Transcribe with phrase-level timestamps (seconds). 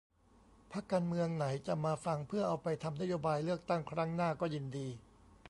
[0.71, 4.87] พรรคการเมืองไหนจะมาฟังเพื่อเอาไปทำนโยบายเลือกตั้งครั้งหน้าก็ยินดี